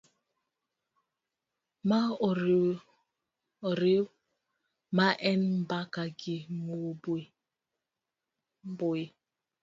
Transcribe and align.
ma 1.89 1.99
oriw 3.69 4.03
ma 4.97 5.07
en 5.31 5.41
mbaka 5.63 6.03
gi 6.19 6.37
mbui 8.71 9.03